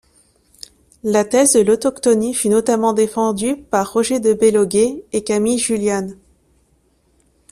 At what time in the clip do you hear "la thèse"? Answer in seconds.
1.03-1.53